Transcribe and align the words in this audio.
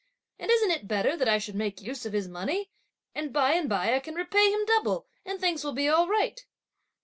and 0.39 0.49
isn't 0.49 0.71
it 0.71 0.87
better 0.87 1.15
that 1.15 1.27
I 1.29 1.37
should 1.37 1.53
make 1.53 1.79
use 1.79 2.07
of 2.07 2.13
his 2.13 2.27
money, 2.27 2.71
and 3.13 3.31
by 3.31 3.51
and 3.53 3.69
by 3.69 3.93
I 3.93 3.99
can 3.99 4.15
repay 4.15 4.49
him 4.51 4.65
double, 4.65 5.05
and 5.23 5.39
things 5.39 5.63
will 5.63 5.73
be 5.73 5.87
all 5.89 6.07
right!" 6.07 6.43